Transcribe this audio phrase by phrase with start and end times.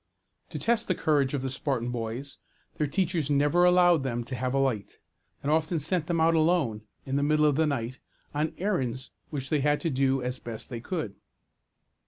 [0.49, 2.39] To test the courage of the Spartan boys,
[2.77, 4.97] their teachers never allowed them to have a light,
[5.43, 7.99] and often sent them out alone in the middle of the night,
[8.33, 11.13] on errands which they had to do as best they could.